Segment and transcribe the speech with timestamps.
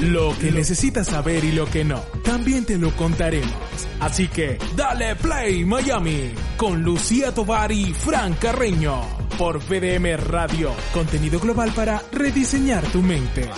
[0.00, 3.52] Lo que necesitas saber y lo que no, también te lo contaremos.
[3.98, 9.02] Así que, dale play Miami con Lucía Tovar y Fran Carreño
[9.36, 13.48] por VDM Radio, contenido global para rediseñar tu mente.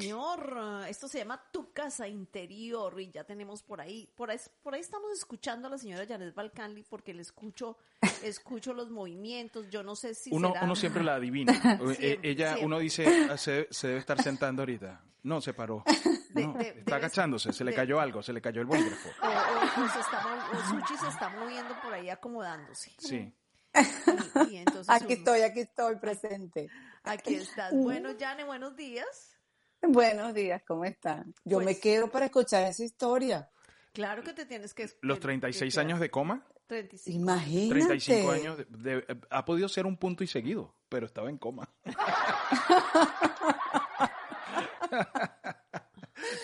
[0.00, 0.84] Señor.
[0.88, 4.80] Esto se llama Tu Casa Interior y ya tenemos por ahí, por ahí, por ahí
[4.80, 7.76] estamos escuchando a la señora Janet Balcanli porque le escucho,
[8.22, 9.68] escucho los movimientos.
[9.70, 11.52] Yo no sé si Uno, será- uno siempre la adivina.
[11.98, 12.66] Eh, Ella, siempre.
[12.66, 15.02] uno dice, "Ah, se, se debe estar sentando ahorita.
[15.22, 15.82] No, se paró.
[16.30, 19.08] De- No, de- está debe- agachándose, se le cayó algo, se le cayó el bolígrafo.
[19.22, 22.92] O, o- o se está, mo- o Suchi se está moviendo por ahí acomodándose.
[22.98, 23.32] Sí.
[24.48, 26.68] Y, y entonces Aquí uno- estoy, aquí estoy presente.
[27.04, 27.72] Aquí estás.
[27.72, 29.35] Bueno, Jane, buenos días.
[29.92, 31.34] Buenos días, ¿cómo están?
[31.44, 33.48] Yo Pues- me quedo para escuchar esa historia.
[33.92, 34.90] Claro que te tienes que...
[35.00, 37.18] Los que- 36 que- años de coma, 35.
[37.22, 37.68] Imagínate.
[37.70, 41.68] 35 años, de- de- ha podido ser un punto y seguido, pero estaba en coma.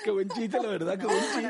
[0.04, 1.42] Qué buen chiste, la verdad, qué No, buen chiste.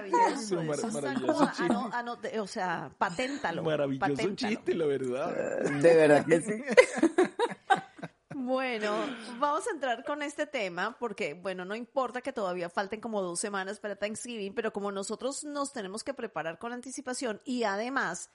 [0.93, 1.47] maravilloso.
[1.47, 1.63] Chiste.
[1.65, 3.63] ano- o sea, paténtalo.
[3.63, 4.35] Maravilloso paténtalo.
[4.55, 5.61] chiste, la verdad.
[5.63, 6.53] De verdad que sí.
[8.45, 8.93] Bueno,
[9.39, 13.39] vamos a entrar con este tema porque, bueno, no importa que todavía falten como dos
[13.39, 18.31] semanas para Thanksgiving, pero como nosotros nos tenemos que preparar con anticipación y además,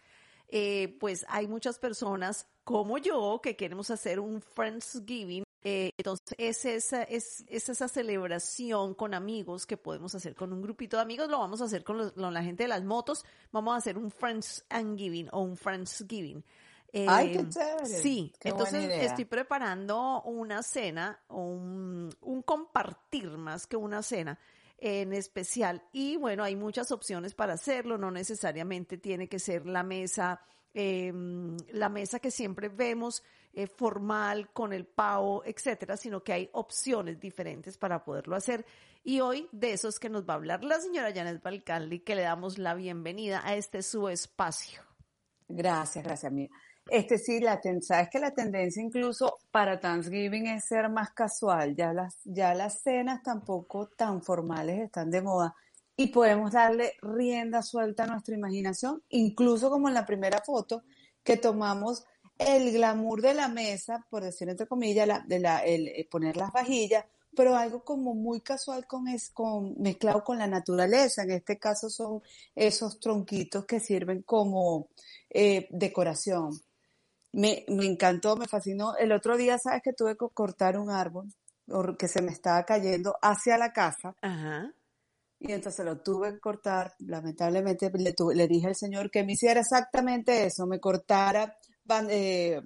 [0.47, 5.43] eh, pues hay muchas personas como yo que queremos hacer un Friendsgiving.
[5.63, 10.61] eh, entonces, es esa, es, es esa celebración con amigos que podemos hacer con un
[10.61, 11.27] grupito de amigos.
[11.29, 13.25] Lo vamos a hacer con, los- con la gente de las motos.
[13.51, 16.45] Vamos a hacer un Friends and Giving o un Friendsgiving.
[17.05, 17.85] Ay, qué Eh, chévere.
[17.85, 19.03] Sí, Qué buena entonces idea.
[19.03, 24.39] estoy preparando una cena, un, un compartir más que una cena
[24.77, 25.83] en especial.
[25.91, 30.39] Y bueno, hay muchas opciones para hacerlo, no necesariamente tiene que ser la mesa,
[30.73, 31.11] eh,
[31.71, 33.23] la mesa que siempre vemos
[33.53, 38.65] eh, formal con el pavo, etcétera, sino que hay opciones diferentes para poderlo hacer.
[39.03, 42.13] Y hoy de eso es que nos va a hablar la señora Janet Balcalli, que
[42.15, 44.81] le damos la bienvenida a este su espacio.
[45.47, 46.49] Gracias, gracias, mía.
[46.89, 51.75] Este sí, la sabes que la tendencia incluso para Thanksgiving es ser más casual.
[51.75, 55.55] Ya las, ya las cenas tampoco tan formales están de moda
[55.95, 60.83] y podemos darle rienda suelta a nuestra imaginación, incluso como en la primera foto
[61.23, 62.05] que tomamos
[62.37, 66.37] el glamour de la mesa, por decir entre comillas, la, de la, el, eh, poner
[66.37, 67.05] las vajillas,
[67.35, 71.23] pero algo como muy casual con, es, con mezclado con la naturaleza.
[71.23, 72.21] En este caso son
[72.55, 74.89] esos tronquitos que sirven como
[75.29, 76.51] eh, decoración.
[77.33, 78.95] Me, me encantó, me fascinó.
[78.97, 81.27] El otro día, sabes que tuve que cortar un árbol
[81.97, 84.71] que se me estaba cayendo hacia la casa Ajá.
[85.39, 86.93] y entonces lo tuve que cortar.
[86.99, 91.57] Lamentablemente le, tuve- le dije al señor que me hiciera exactamente eso, me cortara
[92.09, 92.61] eh,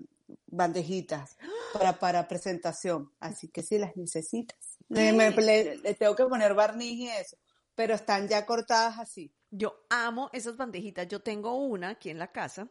[0.48, 1.36] bandejitas
[1.74, 3.12] para, para presentación.
[3.20, 4.58] Así que si las necesitas.
[4.90, 7.38] Le, me- le- le tengo que poner barniz y eso,
[7.76, 9.34] pero están ya cortadas así.
[9.50, 11.08] Yo amo esas bandejitas.
[11.08, 12.68] Yo tengo una aquí en la casa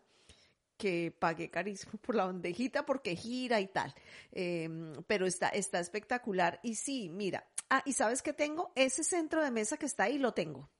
[0.81, 3.95] que pagué carísimo por la bandejita porque gira y tal.
[4.33, 4.67] Eh,
[5.07, 6.59] pero está, está espectacular.
[6.63, 7.47] Y sí, mira.
[7.69, 8.73] Ah, ¿y sabes qué tengo?
[8.75, 10.71] Ese centro de mesa que está ahí lo tengo.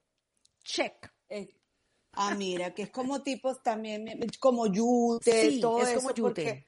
[0.63, 1.13] Check.
[1.29, 1.55] Eh,
[2.13, 6.13] ah, mira, que es como tipos también, eh, como yute, Sí, todo es eso, como
[6.13, 6.67] yute.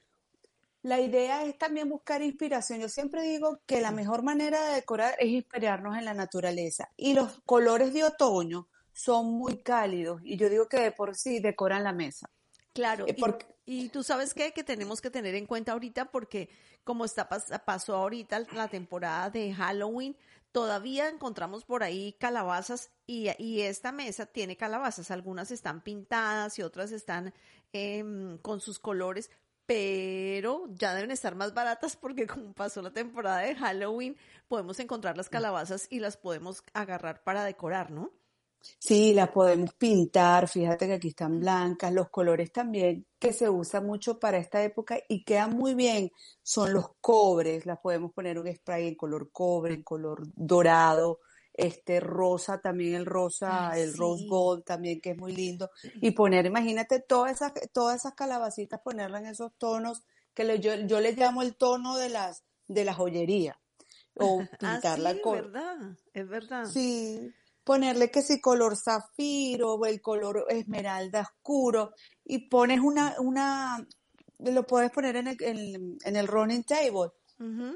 [0.82, 2.78] la idea es también buscar inspiración.
[2.80, 6.88] Yo siempre digo que la mejor manera de decorar es inspirarnos en la naturaleza.
[6.96, 11.40] Y los colores de otoño son muy cálidos y yo digo que de por sí
[11.40, 12.30] decoran la mesa.
[12.74, 13.06] Claro.
[13.06, 14.52] Eh, y- porque- Y, tú sabes qué?
[14.52, 16.50] que tenemos que tener en cuenta ahorita porque
[16.84, 20.14] como está pas- pasó ahorita la temporada de Halloween,
[20.52, 25.10] todavía encontramos por ahí calabazas y, y esta mesa tiene calabazas.
[25.10, 27.32] Algunas están pintadas y otras están
[27.72, 29.30] em, con sus colores,
[29.66, 34.16] pero ya deben estar más baratas porque como pasó la temporada de Halloween,
[34.46, 38.10] podemos encontrar las calabazas y las podemos agarrar para decorar, ¿no?
[38.78, 43.86] Sí, las podemos pintar, fíjate que aquí están blancas, los colores también que se usan
[43.86, 46.10] mucho para esta época y quedan muy bien
[46.42, 51.20] son los cobres, las podemos poner un spray en color cobre, en color dorado,
[51.52, 55.70] este rosa también, el rosa, el rose gold también, que es muy lindo.
[56.00, 60.02] Y poner, imagínate, todas esas, todas esas calabacitas, ponerlas en esos tonos
[60.34, 63.58] que le- yo, yo le llamo el tono de las, de la joyería.
[64.16, 65.76] O Ah, pintarla sí, con, verdad,
[66.12, 66.64] es verdad.
[66.66, 67.32] Sí,
[67.64, 71.94] ponerle que si color zafiro o el color esmeralda oscuro
[72.24, 73.86] y pones una, una,
[74.38, 77.10] lo puedes poner en el, en, en el running table,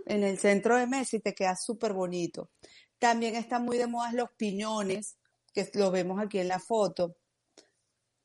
[0.07, 2.51] en el centro de mesa y te queda súper bonito.
[2.99, 5.17] También están muy de moda los piñones,
[5.53, 7.17] que lo vemos aquí en la foto.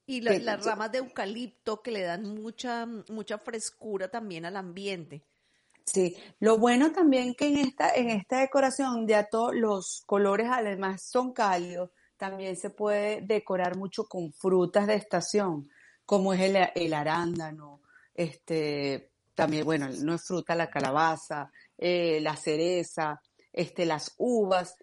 [0.06, 4.58] Y la- que- las ramas de eucalipto que le dan mucha, mucha frescura también al
[4.58, 5.24] ambiente.
[5.86, 11.04] Sí, lo bueno también que en esta, en esta decoración ya todos los colores además
[11.04, 15.70] son cálidos, también se puede decorar mucho con frutas de estación,
[16.06, 17.82] como es el, el arándano,
[18.14, 23.22] este, también, bueno, no es fruta, la calabaza, eh, la cereza,
[23.52, 24.76] este, las uvas,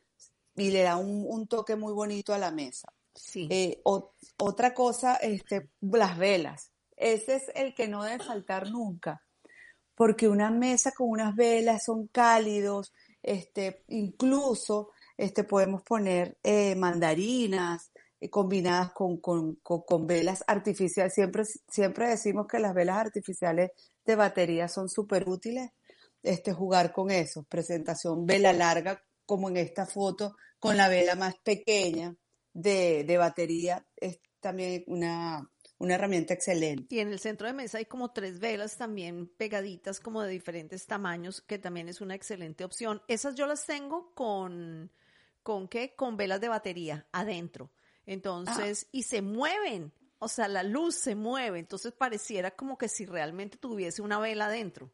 [0.57, 2.93] y le da un, un toque muy bonito a la mesa.
[3.15, 3.49] Sí.
[3.51, 6.73] Eh, o- otra cosa, este, las velas.
[6.97, 9.23] Ese es el que no debe faltar nunca,
[10.01, 17.93] porque una mesa con unas velas son cálidos, este, incluso este, podemos poner eh, mandarinas
[18.19, 21.13] eh, combinadas con, con, con, velas artificiales.
[21.13, 23.73] Siempre, siempre decimos que las velas artificiales
[24.07, 25.69] de batería son súper útiles.
[26.23, 31.35] Este, jugar con eso, presentación vela larga, como en esta foto, con la vela más
[31.45, 32.17] pequeña
[32.55, 35.50] de, de batería, es también una,
[35.81, 36.95] una herramienta excelente.
[36.95, 40.87] Y en el centro de mesa hay como tres velas también pegaditas como de diferentes
[40.87, 43.03] tamaños, que también es una excelente opción.
[43.09, 44.93] Esas yo las tengo con,
[45.43, 45.95] ¿con qué?
[45.97, 47.73] Con velas de batería adentro.
[48.05, 53.07] Entonces, y se mueven, o sea, la luz se mueve, entonces pareciera como que si
[53.07, 54.93] realmente tuviese una vela adentro.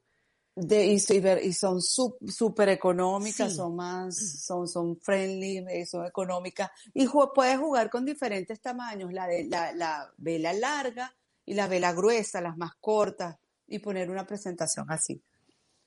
[0.58, 3.56] De, y, y son súper económicas, Sí.
[3.56, 6.70] son más, son, son friendly, eh, son económicas.
[6.94, 11.14] Y ju- puedes jugar con diferentes tamaños, la, de, la, la vela larga
[11.44, 13.36] y la vela gruesa, las más cortas,
[13.66, 15.22] y poner una presentación así.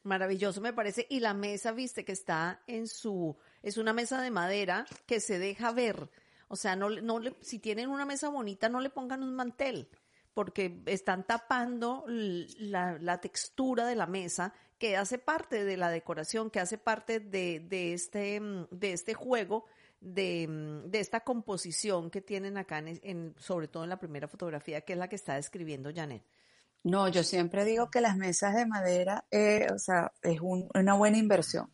[0.04, 1.08] Maravilloso me parece.
[1.10, 5.40] Y la mesa, viste, que está en su, es una mesa de madera que se
[5.40, 6.10] deja ver.
[6.48, 9.34] O sea, no, le- no le, si tienen una mesa bonita, no le pongan un
[9.36, 9.90] mantel,
[10.34, 16.50] porque están tapando la, la textura de la mesa que hace parte de la decoración,
[16.50, 19.66] que hace parte de, de este, mm, de este juego,
[20.00, 24.82] de, mm, de esta composición que tienen acá, en, sobre todo en la primera fotografía,
[24.82, 26.24] que es la que está describiendo Janet.
[26.84, 30.94] No, yo siempre digo que las mesas de madera, eh, o sea, es un- una
[30.94, 31.70] buena inversión,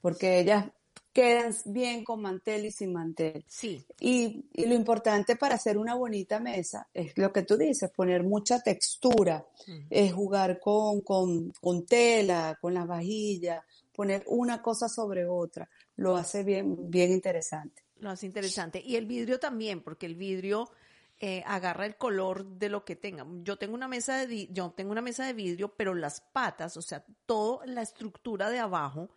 [0.00, 0.66] porque ellas
[1.12, 3.44] quedan bien con mantel y sin mantel.
[3.48, 7.90] Sí, Y, y lo importante para hacer una bonita mesa es lo que tú dices,
[7.90, 9.44] poner mucha textura,
[9.90, 13.64] es jugar con, con, con tela, con las vajillas,
[13.94, 17.82] poner una cosa sobre otra, lo hace bien, bien interesante.
[17.98, 18.80] Lo hace interesante.
[18.80, 20.70] Y el vidrio también, porque el vidrio
[21.18, 23.26] eh, agarra el color de lo que tenga.
[23.42, 26.82] Yo tengo una mesa de yo tengo una mesa de vidrio, pero las patas, o
[26.82, 29.08] sea, toda la estructura de abajo,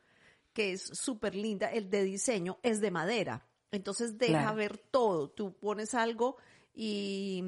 [0.53, 3.47] que es súper linda, el de diseño, es de madera.
[3.71, 4.55] Entonces deja Claro.
[4.57, 5.29] ver todo.
[5.29, 6.37] Tú pones algo
[6.73, 7.41] y,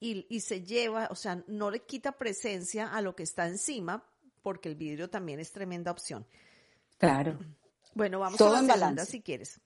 [0.00, 4.04] y, y se lleva, o sea, no le quita presencia a lo que está encima,
[4.42, 6.26] porque el vidrio también es tremenda opción.
[6.96, 7.38] Claro.
[7.94, 9.10] Bueno, vamos Todo a la en segunda balance.
[9.12, 9.60] si quieres.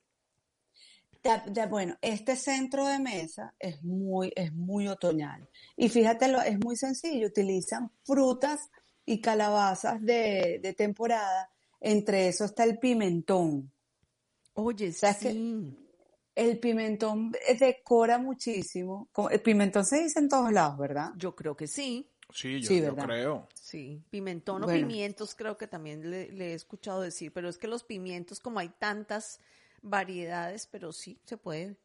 [1.70, 5.48] Bueno, este centro de mesa es muy, es muy otoñal.
[5.76, 7.28] Y fíjate, lo- es muy sencillo.
[7.28, 8.68] Utilizan frutas
[9.06, 11.48] y calabazas de, de temporada.
[11.84, 13.72] Entre eso está el pimentón.
[14.54, 15.30] Oye, ¿Sabes qué?
[15.32, 15.78] sí.
[16.34, 19.10] El pimentón decora muchísimo.
[19.30, 21.10] El pimentón se dice en todos lados, ¿verdad?
[21.16, 22.08] Yo creo que sí.
[22.32, 23.04] Sí, yo, Sí, yo ¿verdad?
[23.06, 23.48] creo.
[23.54, 24.86] Sí, pimentón o Bueno.
[24.88, 28.60] pimientos creo que también le, le he escuchado decir, pero es que los pimientos como
[28.60, 29.40] hay tantas
[29.82, 31.76] variedades, pero sí, se puede.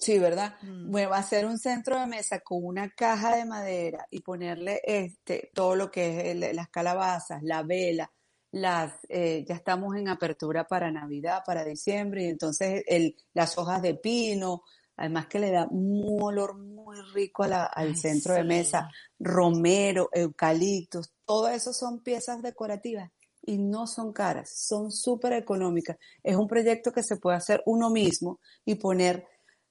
[0.00, 0.56] Sí, ¿verdad?
[0.62, 0.90] Mm.
[0.90, 4.80] Bueno, va a ser un centro de mesa con una caja de madera y ponerle
[4.84, 8.10] este todo lo que es el- las calabazas, la vela,
[8.54, 13.82] las eh, ya estamos en apertura para Navidad, para diciembre y entonces el, las hojas
[13.82, 14.62] de pino,
[14.96, 18.88] además que le da un olor muy rico a la- al Ay, centro de mesa,
[19.18, 23.10] romero, eucaliptos, todo eso son piezas decorativas
[23.42, 25.96] y no son caras, son súper económicas.
[26.22, 29.26] Es un proyecto que se puede hacer uno mismo y poner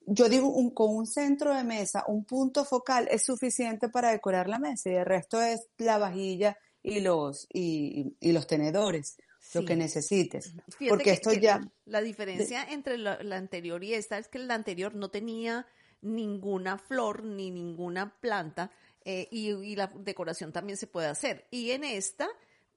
[0.05, 4.49] yo digo, un, con un centro de mesa, un punto focal es suficiente para decorar
[4.49, 9.17] la mesa y el resto es la vajilla y los, y, y los tenedores,
[9.53, 10.53] lo que necesites.
[10.69, 14.27] Fíjate Porque que- esto que ya, La diferencia entre la, la anterior y esta es
[14.27, 15.65] que la anterior no tenía
[16.01, 18.69] ninguna flor ni ninguna planta
[19.05, 21.45] eh, y, y la decoración también se puede hacer.
[21.51, 22.27] Y en esta,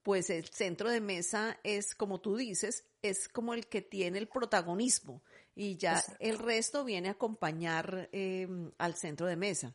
[0.03, 4.27] pues el centro de mesa es, como tú dices, es como el que tiene el
[4.27, 5.21] protagonismo.
[5.55, 8.47] Y ya el resto viene a acompañar eh,
[8.77, 9.73] al centro de mesa.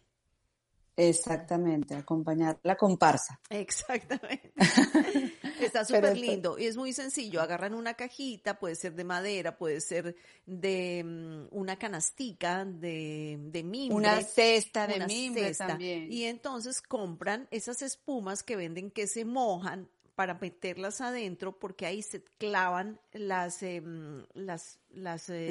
[0.96, 3.40] Exactamente, acompañar la comparsa.
[3.50, 4.52] Exactamente.
[5.61, 7.40] Está súper lindo y es muy sencillo.
[7.40, 13.62] Agarran una cajita, puede ser de madera, puede ser de mm, una canastica de, de
[13.62, 13.96] mimbre.
[13.96, 15.68] Una cesta de una mimbre cesta.
[15.68, 16.12] también.
[16.12, 22.02] Y entonces compran esas espumas que venden que se mojan para meterlas adentro porque ahí
[22.02, 25.50] se clavan las em, las las, eh,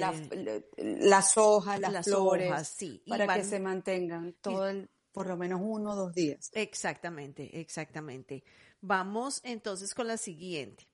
[0.77, 5.27] las hojas, las, las flores, hojas, sí, y para que se mantengan todo el, por
[5.27, 6.49] lo menos uno o dos días.
[6.53, 8.43] Exactamente, exactamente.
[8.81, 10.87] Vamos entonces con la siguiente.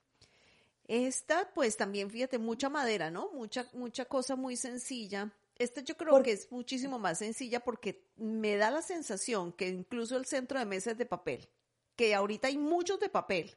[0.87, 3.29] Esta, pues también, fíjate, mucha madera, ¿no?
[3.33, 5.33] Mucha, mucha cosa muy sencilla.
[5.55, 10.15] Esta yo creo que es muchísimo más sencilla porque me da la sensación que incluso
[10.15, 11.49] el centro de mesa es de papel,
[11.95, 13.55] que ahorita hay muchos de papel.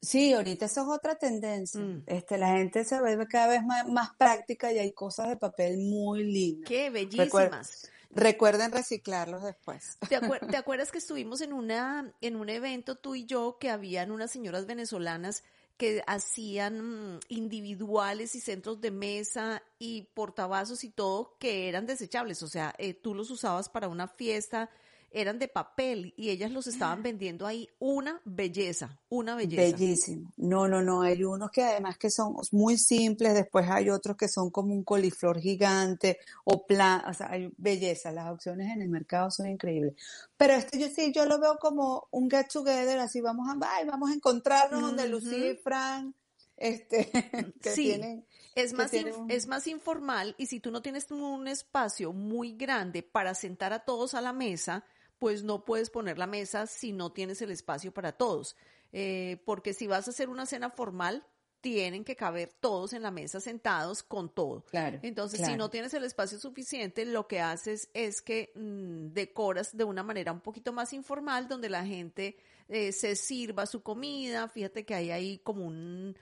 [0.00, 1.80] Sí, ahorita eso es otra tendencia.
[1.80, 2.02] Mm.
[2.06, 5.78] Este, la gente se vuelve cada vez más, más práctica y hay cosas de papel
[5.78, 6.68] muy lindas.
[6.68, 7.88] ¡Qué bellísimas!
[8.12, 9.98] Recuerden reciclarlos después.
[10.08, 13.70] ¿Te, acuer- te acuerdas que estuvimos en una en un evento tú y yo que
[13.70, 15.42] habían unas señoras venezolanas
[15.78, 22.42] que hacían mm, individuales y centros de mesa y portavasos y todo que eran desechables,
[22.42, 24.70] o sea, eh, tú los usabas para una fiesta,
[25.12, 29.76] eran de papel y ellas los estaban vendiendo ahí una belleza, una belleza.
[29.76, 30.32] Bellísimo.
[30.36, 31.02] No, no, no.
[31.02, 34.84] Hay unos que además que son muy simples, después hay otros que son como un
[34.84, 38.10] coliflor gigante o plan, o sea, hay belleza.
[38.12, 39.94] Las opciones en el mercado son increíbles.
[40.36, 43.86] Pero este yo sí, yo lo veo como un get together, así vamos a, ay,
[43.86, 46.14] vamos a encontrarnos donde Lucía y Fran,
[46.56, 47.10] este,
[47.62, 47.84] que Sí.
[47.84, 51.10] tienen, Es que más, tienen inf- un- es más informal y si tú no tienes
[51.10, 54.84] un espacio muy grande para sentar a todos a la mesa,
[55.22, 58.56] pues no puedes poner la mesa si no tienes el espacio para todos.
[58.92, 61.24] Eh, porque si vas a hacer una cena formal,
[61.60, 64.64] tienen que caber todos en la mesa sentados con todo.
[64.64, 69.76] Claro, Entonces, si no tienes el espacio suficiente, lo que haces es que mm, decoras
[69.76, 72.36] de una manera un poquito más informal, donde la gente
[72.68, 74.48] eh, se sirva su comida.
[74.48, 76.16] Fíjate que hay ahí como un,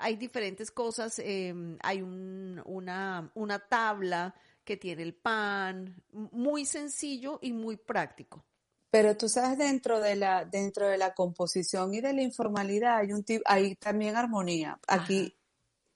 [0.00, 1.18] hay diferentes cosas.
[1.18, 4.34] eh, hay un- una, una tabla
[4.64, 8.44] que tiene el pan, muy sencillo y muy práctico.
[8.90, 13.12] Pero tú sabes, dentro de la, dentro de la composición y de la informalidad hay
[13.12, 14.78] un hay también armonía.
[14.86, 15.36] Aquí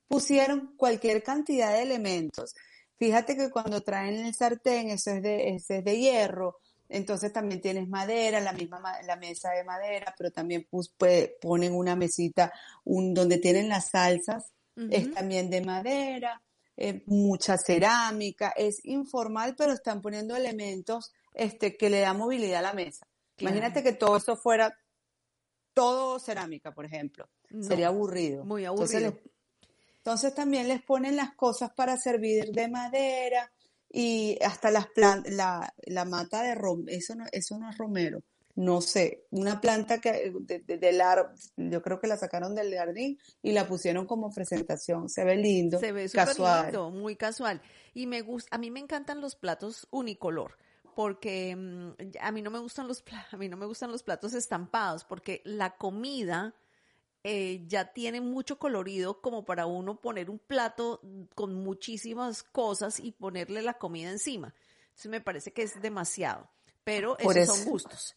[0.09, 2.55] pusieron cualquier cantidad de elementos.
[2.97, 6.59] Fíjate que cuando traen el sartén, eso es de, ese es de hierro,
[6.89, 11.31] entonces también tienes madera, la misma ma- la mesa de madera, pero también pus- pues,
[11.41, 12.53] ponen una mesita
[12.85, 14.53] un, donde tienen las salsas,
[14.91, 16.41] es también de madera,
[16.81, 22.63] eh, mucha cerámica, es informal, pero están poniendo elementos este, que le dan movilidad a
[22.63, 23.05] la mesa.
[23.37, 23.57] Claro.
[23.57, 24.73] Imagínate que todo eso fuera
[25.75, 27.29] todo cerámica, por ejemplo.
[27.51, 28.45] No, Sería aburrido.
[28.45, 29.19] muy aburrido.
[29.97, 33.51] entonces también les ponen las cosas para servir de madera
[33.91, 38.23] y hasta las plantas, la, la mata de romero, eso no, eso no es romero,
[38.61, 42.75] no sé, una planta que de- de- del árbol, yo creo que la sacaron del
[42.75, 46.65] jardín y la pusieron como presentación, se ve lindo, Se ve casual.
[46.65, 47.62] lindo, muy casual.
[47.95, 50.57] Y me gusta, a mí me encantan los platos unicolor,
[50.97, 54.35] porque mm, a mí no me gustan los a mí no me gustan los platos
[54.35, 56.53] estampados, porque la comida
[57.23, 61.00] eh, ya tiene mucho colorido como para uno poner un plato
[61.37, 64.53] con muchísimas cosas y ponerle la comida encima.
[64.88, 66.49] Entonces me parece que es demasiado.
[66.83, 68.17] Pero esos son gustos.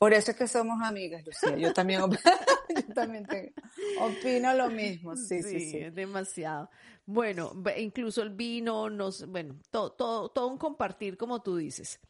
[0.00, 1.58] Por eso es que somos amigas, Lucía.
[1.58, 2.00] Yo también,
[2.74, 3.52] yo también te-
[4.00, 5.14] opino lo mismo.
[5.14, 5.76] Sí, sí, sí.
[5.76, 6.70] es demasiado.
[7.04, 12.00] Bueno, incluso el vino, nos, bueno, todo, todo, todo un compartir, como tú dices.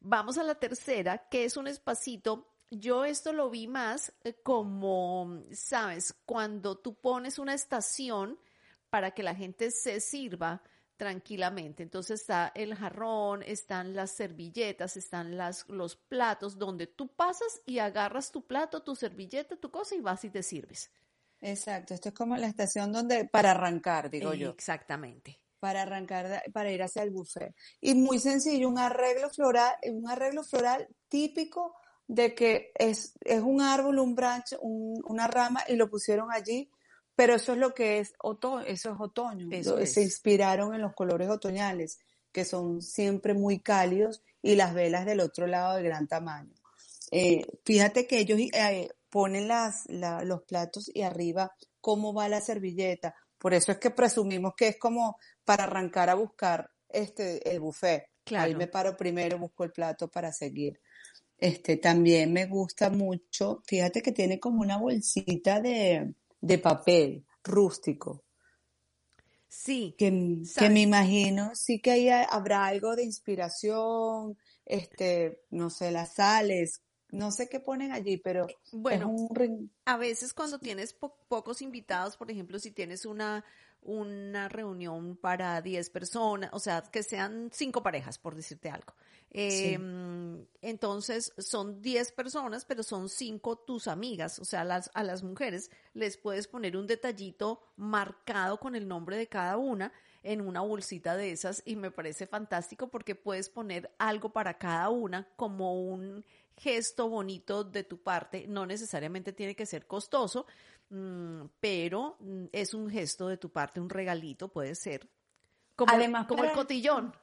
[0.00, 2.52] Vamos a la tercera, que es un espacito.
[2.70, 8.38] Yo esto lo vi más eh, como, sabes, cuando tú pones una estación
[8.90, 10.62] para que la gente se sirva
[10.98, 11.82] tranquilamente.
[11.82, 17.78] Entonces está el jarrón, están las servilletas, están las, los platos donde tú pasas y
[17.78, 20.90] agarras tu plato, tu servilleta, tu cosa y vas y te sirves.
[21.40, 21.94] Exacto.
[21.94, 24.50] Esto es como la estación donde, para arrancar, digo yo.
[24.50, 25.40] Exactamente.
[25.60, 27.52] para arrancar, para ir hacia el buffet.
[27.80, 31.74] Y muy sencillo, un arreglo floral, un arreglo floral típico
[32.06, 36.70] de que es, es un árbol, un branch, un- una rama y lo pusieron allí,
[37.18, 39.48] pero eso es lo que es otoño, eso es otoño.
[39.50, 39.92] Eso es.
[39.94, 41.98] Se inspiraron en los colores otoñales,
[42.30, 46.54] que son siempre muy cálidos, y las velas del otro lado de gran tamaño.
[47.10, 52.40] Eh, fíjate que ellos eh, ponen las, la- los platos y arriba cómo va la
[52.40, 53.16] servilleta.
[53.36, 58.02] Por eso es que presumimos que es como para arrancar a buscar este el buffet.
[58.02, 58.58] Ahí Claro.
[58.58, 60.80] me paro primero, busco el plato para seguir.
[61.36, 63.60] Este también me gusta mucho.
[63.66, 68.24] Fíjate que tiene como una bolsita de, de papel rústico.
[69.48, 69.94] Sí.
[69.96, 70.10] Que,
[70.56, 76.14] que me imagino, sí que ahí ha- habrá algo de inspiración, este, no sé, las
[76.14, 81.16] sales, no sé qué ponen allí, pero es Bueno, un a veces cuando tienes po-
[81.28, 83.44] pocos invitados, por ejemplo, si tienes una,
[83.82, 88.94] una reunión para 10 personas, o sea, que sean cinco parejas, por decirte algo.
[89.32, 89.74] Sí.
[89.74, 95.22] Em, entonces son 10 personas, pero son cinco tus amigas, o sea, las, a las
[95.22, 99.92] mujeres les puedes poner un detallito marcado con el nombre de cada una
[100.22, 104.88] en una bolsita de esas y me parece fantástico porque puedes poner algo para cada
[104.88, 106.24] una como un
[106.56, 110.46] gesto bonito de tu parte, no necesariamente tiene que ser costoso,
[110.90, 115.08] mm, pero mm, es un gesto de tu parte, un regalito puede ser.
[115.76, 117.14] Como, Además, como el cotillón.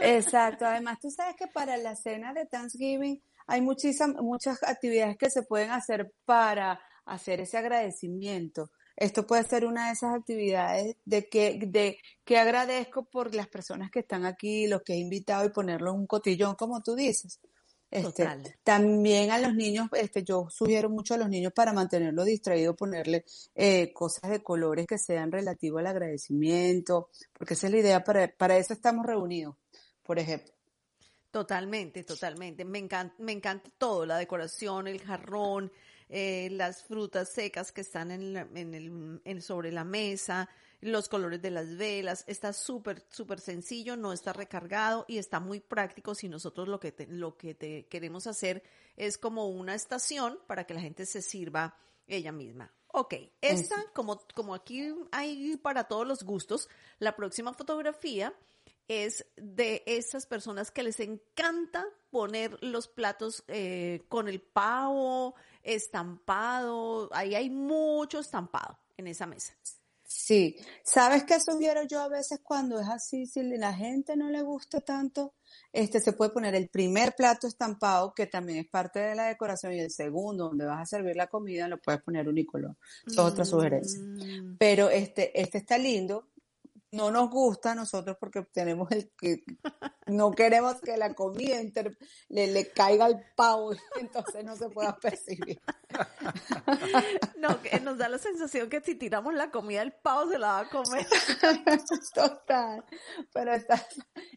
[0.00, 5.30] Exacto, además tú sabes que para la cena de Thanksgiving hay muchísimas, muchas actividades que
[5.30, 8.70] se pueden hacer para hacer ese agradecimiento.
[8.96, 13.90] Esto puede ser una de esas actividades de que, de que agradezco por las personas
[13.90, 17.40] que están aquí, los que he invitado y ponerlo en un cotillón, como tú dices.
[17.90, 18.54] Este, Total.
[18.62, 23.24] también a los niños, este, yo sugiero mucho a los niños para mantenerlo distraído, ponerle
[23.56, 28.28] eh, cosas de colores que sean relativos al agradecimiento, porque esa es la idea, para,
[28.28, 29.56] para eso estamos reunidos,
[30.10, 30.52] por ejemplo.
[31.30, 32.64] Totalmente, totalmente.
[32.64, 35.70] Me encanta, me encanta todo, la decoración, el jarrón,
[36.08, 40.48] eh, las frutas secas que están en la- en el, en- sobre la mesa,
[40.80, 42.24] los colores de las velas.
[42.26, 46.90] Está súper, súper sencillo, no está recargado y está muy práctico si nosotros lo que,
[46.90, 48.64] te- lo que te queremos hacer
[48.96, 52.72] es como una estación para que la gente se sirva ella misma.
[52.88, 58.34] Ok, esta, como, como aquí hay para todos los gustos, la próxima fotografía
[58.90, 67.08] es de esas personas que les encanta poner los platos eh, con el pavo estampado.
[67.12, 69.54] Ahí hay mucho estampado en esa mesa.
[70.02, 74.42] Sí, ¿sabes qué sugiero yo a veces cuando es así, si la gente no le
[74.42, 75.34] gusta tanto,
[75.72, 79.72] este se puede poner el primer plato estampado, que también es parte de la decoración,
[79.72, 82.76] y el segundo, donde vas a servir la comida, lo puedes poner unicolor.
[83.06, 84.00] Eso es otra sugerencia.
[84.00, 86.26] Mm, Pero este, este está lindo.
[86.92, 89.44] No nos gusta a nosotros porque tenemos el que
[90.06, 91.96] no queremos que la comida inter-
[92.28, 95.60] le, le caiga al pavo, entonces no se pueda percibir.
[97.36, 100.48] No, que nos da la sensación que si tiramos la comida, el pavo se la
[100.48, 101.06] va a comer.
[102.14, 102.84] Total,
[103.32, 103.86] pero está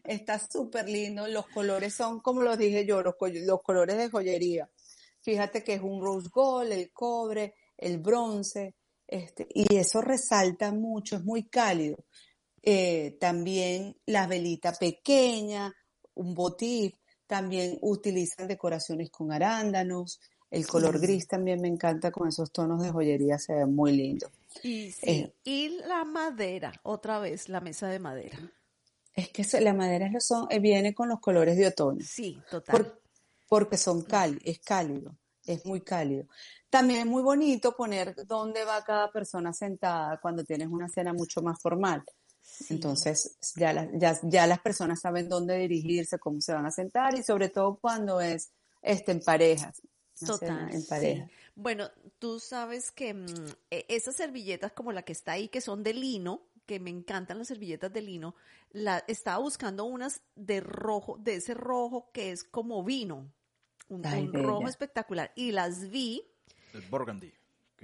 [0.04, 1.26] está súper lindo.
[1.26, 4.70] Los colores son, como los dije yo, los, los colores de joyería.
[5.22, 8.74] Fíjate que es un rose gold, el cobre, el bronce,
[9.06, 11.96] este, y eso resalta mucho, es muy cálido.
[12.66, 15.72] Eh, también la velita pequeña,
[16.14, 16.94] un botif,
[17.26, 20.20] también utilizan decoraciones con arándanos.
[20.50, 24.30] El color gris también me encanta con esos tonos de joyería, se ve muy lindo.
[24.62, 25.32] Y sí, Eh.
[25.44, 28.38] y la madera, otra vez, la mesa de madera.
[29.14, 32.04] Es que la madera es lo son, eh, viene con los colores de otoño.
[32.04, 32.76] Sí, total.
[32.76, 33.02] Por-
[33.48, 36.26] porque son cálidos, es cálido, es muy cálido.
[36.70, 41.42] También es muy bonito poner dónde va cada persona sentada cuando tienes una cena mucho
[41.42, 42.02] más formal.
[42.46, 42.74] Sí.
[42.74, 47.14] Entonces, ya, la- ya, ya las personas saben dónde dirigirse, cómo se van a sentar
[47.18, 48.50] y sobre todo cuando es
[48.82, 49.80] este, en parejas.
[50.24, 50.70] Total.
[50.72, 50.88] En sí.
[50.88, 51.28] pareja.
[51.56, 53.26] Bueno, tú sabes que mm,
[53.70, 57.38] e- esas servilletas como la que está ahí, que son de lino, que me encantan
[57.38, 58.34] las servilletas de lino,
[58.70, 63.32] la, estaba buscando unas de rojo, de ese rojo que es como vino,
[63.88, 65.32] un, Ay, un rojo espectacular.
[65.34, 66.22] Y las vi,
[66.72, 67.32] El Burgundy.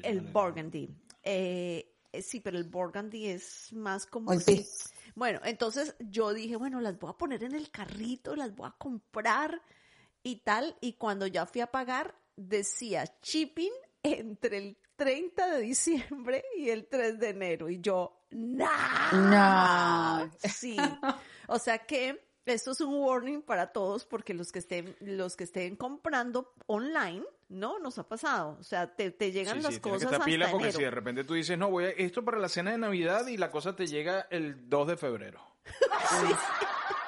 [0.03, 0.89] el burgundy.
[1.23, 1.90] Eh,
[2.23, 4.39] sí, pero el burgundy es más como...
[4.39, 4.67] Sí.
[5.15, 8.77] Bueno, entonces yo dije, bueno, las voy a poner en el carrito, las voy a
[8.79, 9.61] comprar
[10.23, 10.77] y tal.
[10.81, 16.87] Y cuando ya fui a pagar, decía shipping entre el 30 de diciembre y el
[16.87, 17.69] 3 de enero.
[17.69, 19.13] Y yo, ¡nah!
[19.13, 20.31] No.
[20.49, 20.77] Sí.
[21.49, 25.45] O sea que esto es un warning para todos porque los que estén, los que
[25.45, 27.79] estén comprando online, ¿no?
[27.79, 28.57] Nos ha pasado.
[28.59, 30.79] O sea, te, te llegan Sí, las sí, cosas que estar pila hasta porque enero.
[30.79, 33.37] si de repente tú dices, no, voy a esto para la cena de Navidad y
[33.37, 35.41] la cosa te llega el 2 de febrero.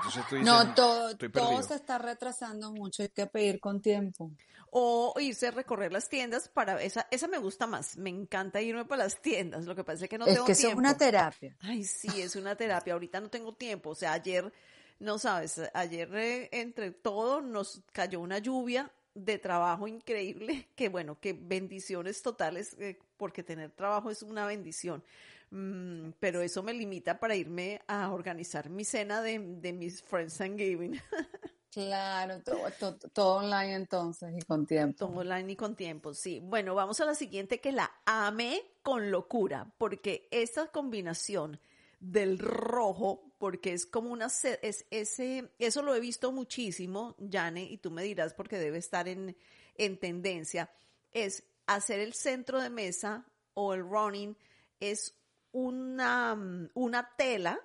[0.00, 3.80] Entonces tú dices, No, todo, estoy todo se está retrasando mucho, hay que pedir con
[3.80, 4.30] tiempo.
[4.70, 7.96] O irse a recorrer las tiendas para esa, esa me gusta más.
[7.96, 9.66] Me encanta irme para las tiendas.
[9.66, 10.78] Lo que pasa es que no es tengo que eso es tiempo.
[10.78, 11.56] una terapia.
[11.60, 12.92] Ay, sí, es una terapia.
[12.92, 13.90] Ahorita no tengo tiempo.
[13.90, 14.52] O sea, ayer,
[15.00, 20.68] no sabes, ayer eh, entre todo nos cayó una lluvia de trabajo increíble.
[20.76, 25.02] Que bueno, que bendiciones totales, eh, porque tener trabajo es una bendición.
[25.50, 30.40] Mm, pero eso me limita para irme a organizar mi cena de, de mis Friends
[30.40, 31.00] and Giving.
[31.72, 35.06] Claro, todo, todo, todo online entonces y con tiempo.
[35.06, 36.40] Todo online y con tiempo, sí.
[36.42, 41.60] Bueno, vamos a la siguiente que la amé con locura, porque esta combinación
[42.00, 47.76] del rojo, porque es como una, es, ese, eso lo he visto muchísimo, Jane, y
[47.76, 49.36] tú me dirás porque debe estar en,
[49.76, 50.72] en tendencia,
[51.12, 54.36] es hacer el centro de mesa o el running,
[54.80, 55.14] es
[55.52, 56.36] una,
[56.74, 57.58] una tela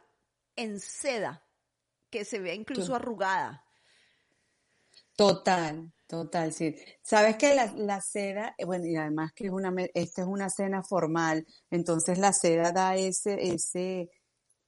[0.56, 1.43] en seda
[2.10, 3.63] que se vea incluso arrugada.
[5.15, 6.76] Total, total, sí.
[7.02, 10.50] Sabes que la, la, seda, eh, bueno, y además que es una, esta es una
[10.50, 14.10] cena formal, entonces la seda da ese, ese,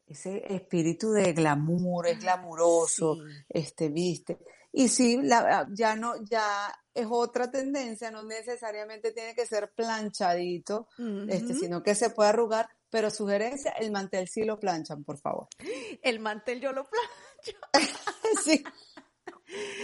[0.05, 3.17] ese espíritu de glamour, es glamuroso,
[3.49, 4.39] este, viste.
[4.71, 10.87] Y sí, la, ya no, ya es otra tendencia, no necesariamente tiene que ser planchadito,
[11.27, 15.47] este, sino que se puede arrugar, pero sugerencia, el mantel sí lo planchan, por favor.
[16.01, 17.59] El mantel yo lo plancho.
[18.43, 18.63] sí.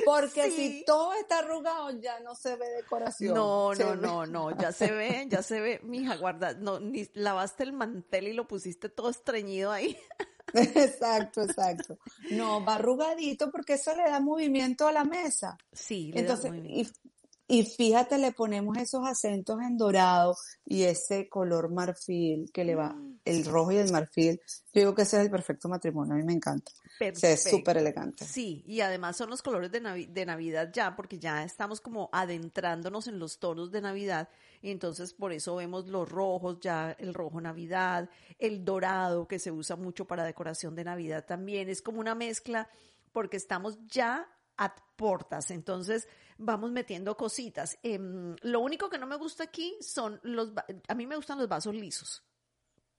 [0.06, 3.34] Porque si todo está arrugado ya no se ve decoración.
[3.34, 7.64] No, no, no, no, ya se ve, ya se ve, mija, guarda, no, ni lavaste
[7.64, 9.98] el mantel y lo pusiste todo estreñido ahí.
[10.54, 11.98] Exacto, exacto.
[12.30, 15.58] No, va arrugadito porque eso le da movimiento a la mesa.
[15.72, 16.92] Sí, le Entonces, da movimiento.
[17.02, 17.13] Y
[17.48, 23.20] fíjate, le ponemos esos acentos en dorado y ese color marfil que le va, Mm.
[23.26, 24.40] el rojo y el marfil.
[24.74, 26.72] Yo digo que ese es el perfecto matrimonio, a mí me encanta.
[27.00, 28.24] O sea, es súper elegante.
[28.26, 32.10] Sí, y además son los colores de, Navi- de Navidad ya, porque ya estamos como
[32.14, 34.30] adentrándonos en los tonos de Navidad,
[34.62, 39.52] y entonces por eso vemos los rojos, ya el rojo Navidad, el dorado que se
[39.52, 42.70] usa mucho para decoración de Navidad también, es como una mezcla,
[43.12, 44.28] porque estamos ya
[44.58, 47.78] a portas, entonces vamos metiendo cositas.
[47.84, 50.52] Em, lo único que no me gusta aquí son los,
[50.88, 52.24] a mí me gustan los vasos lisos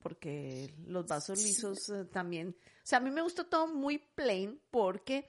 [0.05, 4.61] porque los vasos lisos eh, también, o sea, a mí me gusta todo muy plain
[4.71, 5.27] porque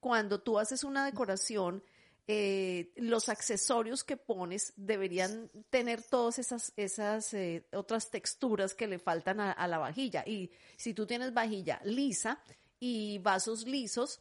[0.00, 1.84] cuando tú haces una decoración,
[2.26, 8.98] eh, los accesorios que pones deberían tener todas esas, esas eh, otras texturas que le
[8.98, 10.24] faltan a, a la vajilla.
[10.26, 12.40] Y si tú tienes vajilla lisa
[12.80, 14.20] y vasos lisos,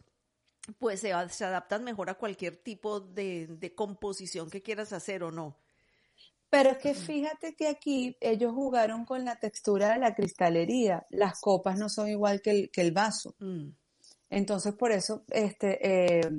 [0.79, 5.31] pues se, se adaptan mejor a cualquier tipo de, de composición que quieras hacer o
[5.31, 5.55] no.
[6.49, 11.05] Pero es que fíjate que aquí ellos jugaron con la textura de la cristalería.
[11.09, 13.35] Las copas no son igual que el, que el vaso.
[13.39, 13.69] Mm.
[14.29, 15.77] Entonces, por eso, este,
[16.19, 16.29] eh,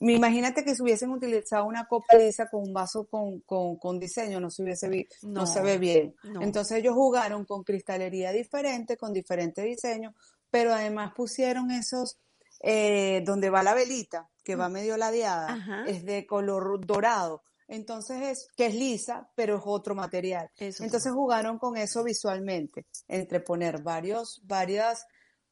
[0.00, 3.98] me imagínate que si hubiesen utilizado una copa lisa con un vaso con, con, con
[3.98, 6.14] diseño, no se hubiese vi- no, No, se ve bien.
[6.24, 6.42] no.
[6.42, 10.14] Entonces ellos jugaron con cristalería diferente, con diferentes diseños,
[10.50, 12.18] pero además pusieron esos
[12.60, 15.60] eh, donde va la velita, que va medio ladeada, Mm.
[15.60, 15.84] Ajá.
[15.86, 17.42] es de color dorado.
[17.68, 20.48] Entonces es que es lisa, pero es otro material.
[20.56, 20.84] Eso.
[20.84, 25.04] Entonces jugaron con eso visualmente, entre poner varios, varias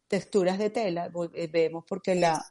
[0.07, 2.45] texturas de tela, eh, vemos porque la,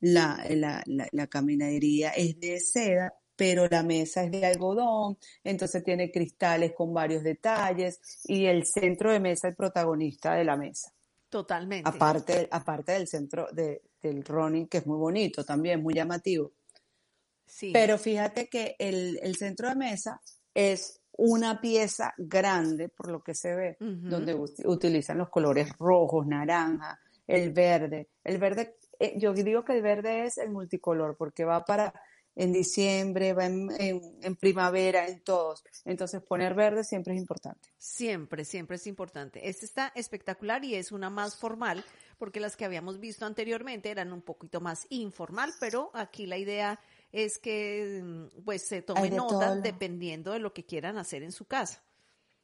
[0.00, 5.82] la, la, la, la caminadería es de seda, pero la mesa es de algodón, entonces
[5.82, 10.56] tiene cristales con varios detalles y el centro de mesa es el protagonista de la
[10.56, 10.92] mesa.
[11.28, 11.88] Totalmente.
[11.88, 16.52] Aparte, aparte del centro de, del running, que es muy bonito también, muy llamativo.
[17.46, 17.70] Sí.
[17.72, 20.20] Pero fíjate que el, el centro de mesa
[20.54, 26.26] es una pieza grande, por lo que se ve, donde ut- utilizan los colores rojos,
[26.26, 28.08] naranja, el verde.
[28.22, 31.92] El verde, eh, yo digo que el verde es el multicolor, porque va para
[32.38, 35.62] en diciembre, va en, en- en primavera, en todos.
[35.84, 37.68] Entonces poner verde siempre es importante.
[37.76, 39.48] Siempre, siempre es importante.
[39.48, 41.84] Este está espectacular y es una más formal,
[42.16, 46.78] porque las que habíamos visto anteriormente eran un poquito más informal, pero aquí la idea
[47.12, 50.64] es que mm, pues se Hay tome de nota todo lo- dependiendo de lo que
[50.64, 51.82] quieran hacer en su casa.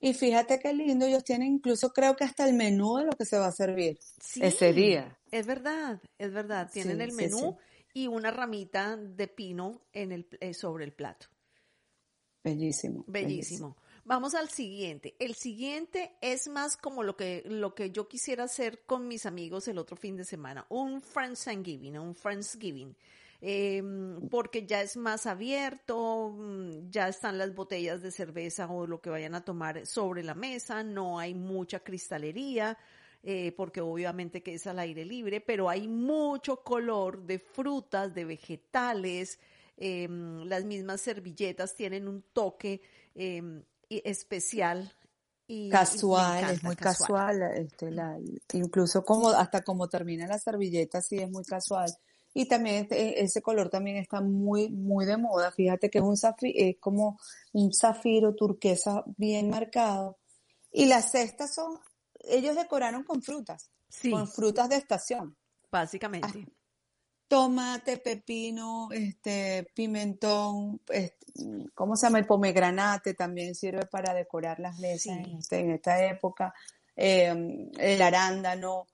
[0.01, 3.25] Y fíjate qué lindo, ellos tienen incluso creo que hasta el menú de lo que
[3.25, 5.17] se va a servir Sí, ese día.
[5.31, 6.69] Es verdad, es verdad.
[6.73, 7.57] Tienen Sí, el sí, menú
[7.95, 11.29] y una ramita de pino en el, eh, sobre el plato.
[12.43, 13.05] Bellísimo.
[13.07, 13.77] Bellísimo.
[14.05, 15.15] Vamos al siguiente.
[15.19, 19.67] El siguiente es más como lo que, lo que yo quisiera hacer con mis amigos
[19.69, 20.67] el otro fin de semana.
[20.69, 22.95] Un Friendsgiving, un Friendsgiving.
[23.41, 23.83] Eh,
[24.31, 29.11] porque ya es más abierto, mm, ya están las botellas de cerveza o lo que
[29.11, 32.79] vayan a tomar sobre la mesa, no hay mucha cristalería,
[33.25, 38.25] eh, porque obviamente que es al aire libre, pero hay mucho color de frutas, de
[38.27, 39.39] vegetales,
[39.77, 42.83] eh, las mismas servilletas tienen un toque
[43.15, 43.43] eh,
[43.89, 44.93] y- especial
[45.47, 48.19] y y Casual, es encanta, muy casual, este, la-
[48.53, 51.91] incluso como hasta como termina la servilleta, sí es muy casual.
[52.35, 55.53] Y también este- ese color también está muy, muy de moda.
[55.53, 57.19] Fíjate que es un zafi- es como
[57.53, 60.19] un zafiro turquesa bien marcado.
[60.73, 61.79] Y las cestas son,
[62.29, 65.37] ellos decoraron con frutas, Sí, con frutas de estación.
[65.71, 66.47] básicamente.
[67.27, 71.27] Tomate, pepino, este, pimentón, este,
[71.75, 72.19] ¿cómo se llama?
[72.19, 75.37] El pomegranate también sirve para decorar las mesas Sí.
[75.39, 76.53] este- en esta época.
[76.97, 77.35] eh,
[77.77, 78.87] el arándano,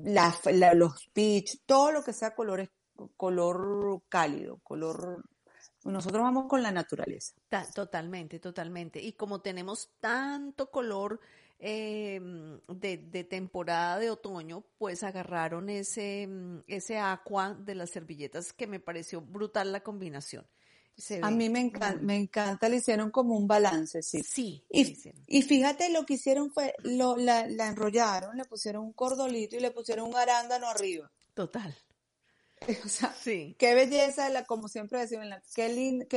[0.00, 2.68] la- la- los peach, todo lo que sea colores,
[3.16, 5.24] color cálido, color...
[5.84, 7.32] Nosotros vamos con la naturaleza.
[7.48, 9.00] Ta- Totalmente, totalmente.
[9.00, 11.18] Y como tenemos tanto color
[11.58, 12.20] eh,
[12.68, 18.66] de, de temporada de otoño, pues agarraron ese, mm, ese aqua de las servilletas que
[18.66, 20.46] me pareció brutal la combinación.
[20.96, 24.22] Se A mí me encanta, me encanta, le hicieron como un balance, sí.
[24.22, 28.92] Sí, Y, y fíjate, lo que hicieron fue, lo, la, la enrollaron, le pusieron un
[28.92, 31.10] cordolito y le pusieron un arándano arriba.
[31.34, 31.74] total.
[32.84, 35.68] O sea, Sí, qué belleza, la, como siempre decimos, qué,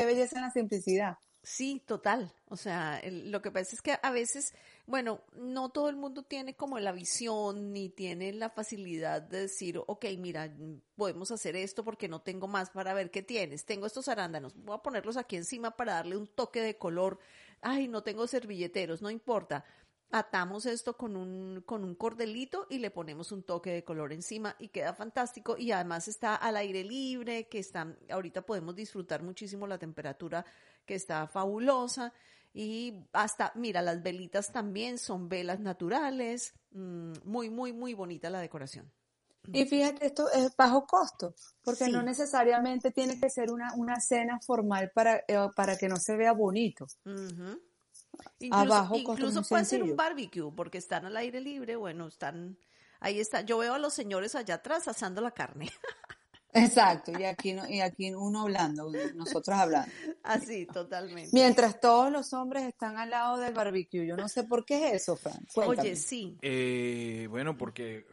[0.05, 1.17] belleza en la simplicidad.
[1.43, 2.33] sí, total.
[2.47, 4.53] O sea, el- lo que pasa es que a veces,
[4.91, 9.79] bueno, no todo el mundo tiene como la visión ni tiene la facilidad de decir,
[9.87, 10.53] ok, mira,
[10.97, 13.65] podemos hacer esto porque no tengo más para ver qué tienes.
[13.65, 17.19] Tengo estos arándanos, voy a ponerlos aquí encima para darle un toque de color.
[17.61, 19.63] Ay, no tengo servilleteros, no importa.
[20.11, 24.57] Atamos esto con un, con un cordelito y le ponemos un toque de color encima
[24.59, 25.55] y queda fantástico.
[25.57, 30.45] Y además está al aire libre, que está, ahorita podemos disfrutar muchísimo la temperatura
[30.85, 32.13] que está fabulosa.
[32.53, 36.53] Y hasta, mira, las velitas también son velas naturales.
[36.71, 38.91] Mm, muy, muy, muy bonita la decoración.
[39.53, 41.33] Y fíjate, esto es bajo costo,
[41.63, 41.91] porque Sí.
[41.91, 46.15] no necesariamente tiene que ser una, una cena formal para, eh, para que no se
[46.15, 46.85] vea bonito.
[48.39, 52.07] Incluso, Abajo, costo incluso muy puede ser un barbecue, porque están al aire libre, bueno,
[52.07, 52.55] están,
[52.99, 53.41] ahí está.
[53.41, 55.71] Yo veo a los señores allá atrás asando la carne.
[56.53, 59.89] Exacto, y aquí, no, y aquí uno hablando, nosotros hablando.
[60.23, 61.29] Así, totalmente.
[61.33, 64.05] Mientras todos los hombres están al lado del barbecue.
[64.05, 65.39] Yo no sé por qué es eso, Fran.
[65.53, 65.81] Cuéntame.
[65.89, 68.05] Oye, sí, Eh, bueno, porque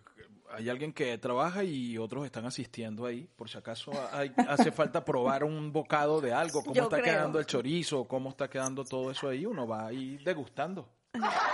[0.50, 3.28] hay alguien que trabaja y otros están asistiendo ahí.
[3.36, 7.14] Por si acaso hay- hace falta probar un bocado de algo, cómo Yo está creo.
[7.14, 9.44] quedando el chorizo, cómo está quedando todo eso ahí.
[9.44, 10.88] Uno va ahí degustando.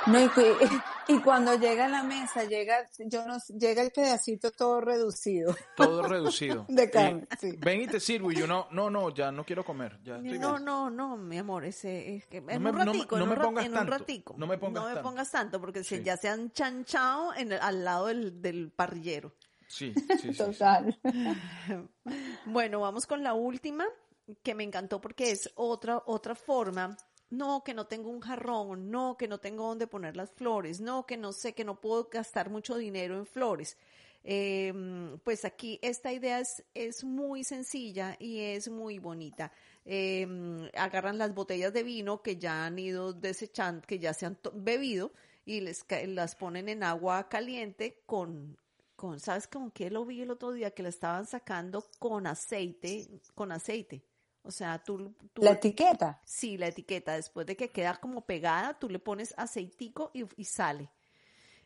[0.06, 0.28] No, y,
[1.08, 5.54] y cuando llega a la mesa, llega, yo no, llega el pedacito todo reducido.
[5.76, 6.64] Todo reducido.
[6.68, 7.56] De carne, Y, sí.
[7.58, 9.98] Ven y te sirvo y yo no, no, no, ya no quiero comer.
[10.02, 10.64] Ya estoy No, bien.
[10.64, 13.36] no, no, mi amor, ese es que en me- un no ratico, no en, me
[13.36, 14.34] pongas en un tanto, ratico.
[14.38, 15.02] no me pongas tanto.
[15.02, 19.32] pongas tanto, porque se- ya se han chanchado en el- al lado del, del parrillero.
[19.66, 20.38] Sí, sí, sí, sí.
[20.38, 20.98] Total.
[22.46, 23.84] Bueno, vamos con la última,
[24.42, 26.96] que me encantó porque es otra, otra forma.
[27.36, 31.04] No, que no tengo un jarrón, no, que no tengo dónde poner las flores, no,
[31.04, 33.76] que no sé, que no puedo gastar mucho dinero en flores.
[34.22, 34.72] Eh,
[35.22, 39.52] pues aquí esta idea es, es muy sencilla y es muy bonita.
[39.84, 44.38] Eh, agarran las botellas de vino que ya han ido desechando, que ya se han
[44.54, 45.12] bebido
[45.44, 48.56] y les las ponen en agua caliente con,
[48.96, 50.70] con, ¿sabes con qué lo vi el otro día?
[50.70, 54.02] Que la estaban sacando con aceite, con aceite.
[54.44, 56.20] O sea, tú, tú La etiqueta.
[56.24, 60.44] sí, la etiqueta, después de que queda como pegada, tú le pones aceitico y, y
[60.44, 60.90] sale.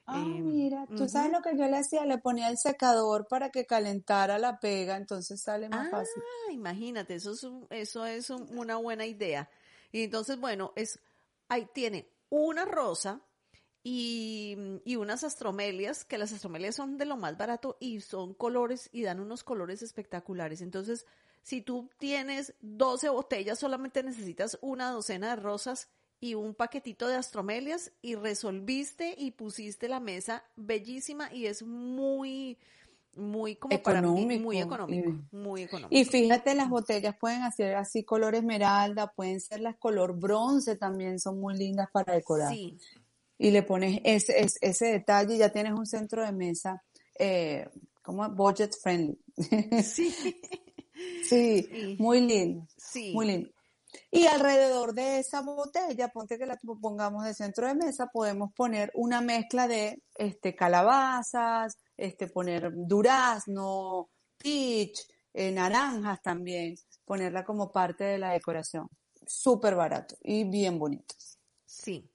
[0.06, 3.50] Ah, Eh, mira, tú sabes lo que yo le hacía, le ponía el secador para
[3.50, 6.22] que calentara la pega, entonces sale más fácil.
[6.48, 9.50] Ah, imagínate, eso es, un- eso es un- una buena idea.
[9.92, 10.98] Y entonces, bueno, es,
[11.48, 13.20] ahí tiene una rosa
[13.82, 18.88] y, y unas astromelias, que las astromelias son de lo más barato y son colores
[18.92, 20.60] y dan unos colores espectaculares.
[20.62, 21.06] Entonces,
[21.42, 25.88] si tú tienes 12 botellas, solamente necesitas una docena de rosas
[26.20, 32.58] y un paquetito de astromelias y resolviste y pusiste la mesa bellísima y es muy,
[33.16, 35.94] muy como para mí, muy Económico, económico, muy económico.
[35.94, 41.20] Y fíjate, las botellas pueden hacer así color esmeralda, pueden ser las color bronce también,
[41.20, 42.52] son muy lindas para decorar.
[42.52, 42.76] Sí,
[43.38, 46.82] Y le pones ese, ese, ese detalle y ya tienes un centro de mesa
[47.18, 47.68] eh,
[48.02, 49.18] como budget friendly.
[49.84, 50.14] sí,
[51.24, 51.96] sí, Sí.
[51.98, 53.12] muy lindo, sí.
[53.14, 53.50] muy lindo.
[54.10, 58.90] Y alrededor de esa botella, ponte que la pongamos de centro de mesa, podemos poner
[58.94, 65.00] una mezcla de este, calabazas, este, poner durazno, peach,
[65.32, 68.88] eh, naranjas también, ponerla como parte de la decoración.
[69.26, 71.14] Súper barato y bien bonito.
[71.66, 72.10] Sí,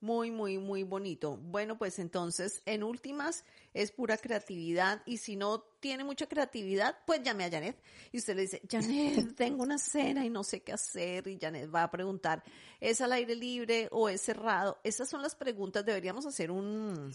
[0.00, 1.36] muy, muy, muy bonito.
[1.36, 7.22] Bueno, pues entonces, en últimas, es pura creatividad y si no tiene mucha creatividad, pues
[7.22, 7.80] llame a Janet
[8.12, 11.72] y usted le dice, Janet, tengo una cena y no sé qué hacer y Janet
[11.74, 12.42] va a preguntar,
[12.80, 14.78] ¿es al aire libre o es cerrado?
[14.84, 17.12] Esas son las preguntas, deberíamos hacer un...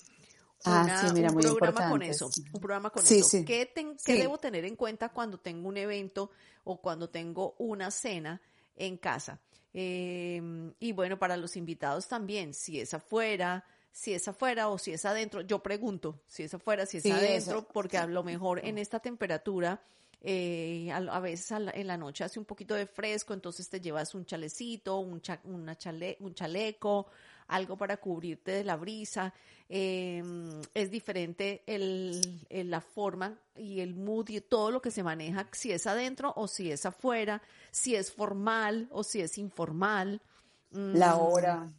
[0.66, 3.28] Ah, sí, mira, un muy programa con eso, un programa con Sí, eso.
[3.28, 3.44] sí.
[3.44, 6.32] ¿Qué, ten- qué debo tener en cuenta cuando tengo un evento
[6.64, 8.42] o cuando tengo una cena
[8.78, 9.42] en casa?
[9.74, 10.42] Eh,
[10.80, 15.06] y bueno, para los invitados también, si es afuera, si es afuera o si es
[15.06, 17.68] adentro, yo pregunto si es afuera, si es Sí, adentro, eso.
[17.74, 19.82] porque a lo mejor en esta temperatura,
[20.22, 23.68] eh, a, a veces a la- en la noche hace un poquito de fresco, entonces
[23.70, 27.08] te llevas un chalecito, un, cha- una chale, un chaleco,
[27.56, 29.34] algo para cubrirte de la brisa.
[29.70, 30.22] Eh,
[30.74, 35.48] es diferente el, el- la forma y el mood y todo lo que se maneja,
[35.52, 40.22] si es adentro o si es afuera, si es formal o si es informal.
[40.72, 41.72] Mm, La hora.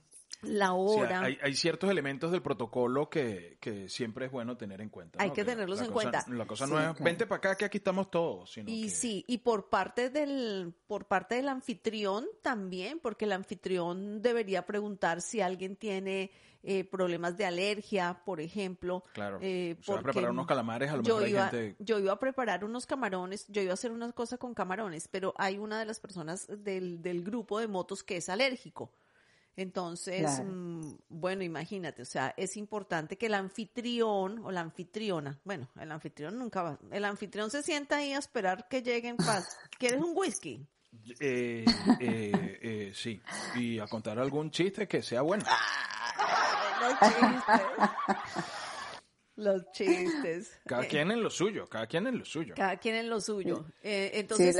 [0.46, 1.20] La O sea, hora.
[1.22, 5.22] hay, hay ciertos elementos del protocolo que, que siempre es bueno tener en cuenta.
[5.22, 5.34] Hay ¿no?
[5.34, 6.24] que tenerlos en cosa- cuenta.
[6.30, 7.04] La cosa Sí, no es, claro.
[7.04, 8.52] vente para acá que aquí estamos todos.
[8.52, 13.32] Sino Y que- sí, y por parte del, por parte del anfitrión también, porque el
[13.32, 16.30] anfitrión debería preguntar si alguien tiene
[16.66, 19.04] eh, problemas de alergia, por ejemplo.
[19.12, 19.38] Claro.
[19.42, 21.76] eh, porque preparar unos calamares, a lo yo mejor hay iba, gente...
[21.78, 25.34] yo iba a preparar unos camarones, yo iba a hacer una cosa con camarones, pero
[25.36, 28.90] hay una de las personas del, del grupo de motos que es alérgico.
[29.56, 30.44] Entonces, Claro.
[30.44, 35.92] mm, bueno, imagínate, o sea, es importante que el anfitrión o la anfitriona, bueno, el
[35.92, 39.44] anfitrión nunca va, el anfitrión se sienta ahí a esperar que lleguen paz.
[39.78, 40.66] ¿Quieres un whisky?
[41.20, 41.64] Eh,
[42.00, 43.20] eh, eh, sí,
[43.56, 45.44] y a contar algún chiste que sea bueno.
[46.80, 47.62] Los chistes.
[49.36, 50.52] Los chistes.
[50.66, 52.54] Cada quien en lo suyo, cada quien en lo suyo.
[52.54, 53.66] cada quien en lo suyo.
[53.82, 54.56] Eh, Sí, entonces,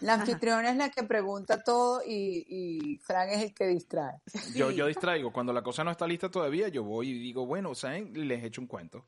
[0.00, 4.18] la, anfitriona es la que pregunta todo y, y Frank es el que distrae.
[4.54, 4.76] Yo, Sí.
[4.76, 8.12] yo distraigo, cuando la cosa no está lista todavía, yo voy y digo, bueno, ¿saben?
[8.28, 9.06] Les echo un cuento.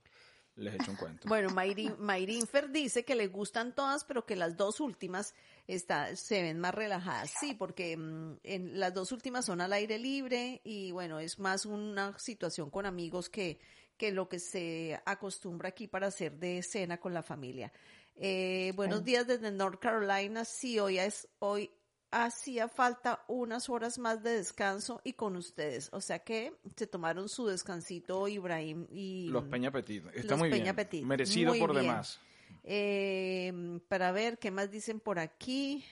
[0.56, 1.28] Les echo un cuento.
[1.28, 5.34] Bueno, Mayrin, Mayrin Fer dice que le gustan todas, pero que las dos últimas
[5.66, 7.32] está, se ven más relajadas.
[7.40, 11.64] Sí, porque mm, en, las dos últimas son al aire libre y bueno, es más
[11.64, 13.58] una situación con amigos que,
[14.00, 17.70] que lo que se acostumbra aquí para hacer de cena con la familia.
[18.16, 20.46] Eh, buenos días desde North Carolina.
[20.46, 21.70] Sí, hoy es hoy
[22.10, 25.90] hacía falta unas horas más de descanso y con ustedes.
[25.92, 30.02] O sea que se tomaron su descansito Ibrahim y Los Peña Petit.
[30.14, 30.76] Está Los muy Peña bien.
[30.76, 31.04] Petit.
[31.04, 31.82] Merecido Muy por bien.
[31.82, 32.18] demás.
[32.64, 33.52] Eh,
[33.86, 35.84] para ver, ¿qué más dicen por aquí?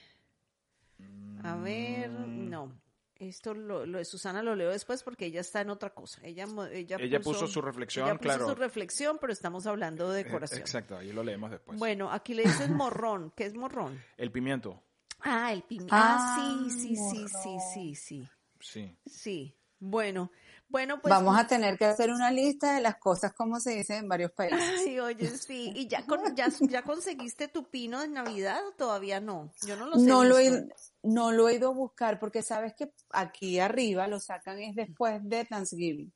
[1.43, 2.49] A ver, Mm.
[2.49, 2.88] no.
[3.19, 6.21] Esto lo, lo de Susana lo leo después porque ella está en otra cosa.
[6.23, 8.47] Ella, ella, Ella puso su reflexión, ella puso claro.
[8.47, 10.61] su reflexión, pero estamos hablando de Eh, decoración.
[10.61, 11.77] Exacto, ahí lo leemos después.
[11.77, 13.33] Bueno, aquí le dicen morrón.
[13.35, 14.01] ¿Qué es morrón?
[14.17, 14.81] El pimiento.
[15.19, 15.93] Ah, el pimiento.
[15.95, 18.29] Ah, Ah, sí, sí, sí, sí, sí, sí.
[18.61, 18.97] Sí.
[19.05, 19.55] Sí.
[19.79, 20.31] Bueno,
[20.69, 21.09] bueno, pues.
[21.09, 24.31] Vamos a tener que hacer una lista de las cosas como se dice en varios
[24.31, 24.81] países.
[24.83, 25.71] Sí, oye, sí.
[25.75, 29.51] ¿Y ya, con, ya, ya conseguiste tu pino de Navidad o todavía no?
[29.65, 30.05] Yo no lo sé.
[30.05, 30.67] No lo, he,
[31.03, 35.19] no lo he ido a buscar porque sabes que aquí arriba lo sacan es después
[35.23, 36.13] de Thanksgiving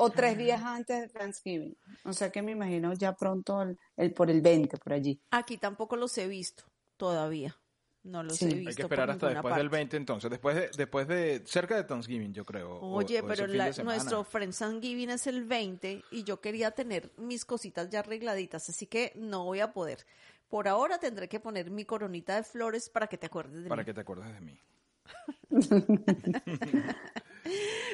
[0.00, 0.38] o tres Ah.
[0.38, 1.76] días antes de Thanksgiving.
[2.04, 5.20] O sea que me imagino ya pronto el, el- por el 20 por allí.
[5.32, 6.62] Aquí tampoco los he visto
[6.96, 7.56] todavía.
[8.04, 8.46] No los Sí.
[8.46, 8.68] he visto.
[8.70, 9.76] Hay que esperar hasta después del parte.
[9.76, 12.80] 20 entonces, después de, después de, cerca de Thanksgiving yo creo.
[12.80, 17.90] Oye, o pero la- nuestro Friendsgiving es el 20 y yo quería tener mis cositas
[17.90, 20.06] ya arregladitas, así que no voy a poder.
[20.48, 23.82] Por ahora tendré que poner mi coronita de flores para que te acuerdes de Para
[23.82, 23.86] mí.
[23.86, 24.58] que te acuerdes de mí.